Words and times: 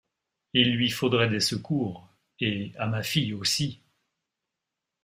Il 0.53 0.75
lui 0.77 0.89
faudrait 0.89 1.29
des 1.29 1.39
secours, 1.39 2.09
et 2.39 2.73
à 2.79 2.87
ma 2.87 3.03
fille 3.03 3.33
aussi! 3.35 3.83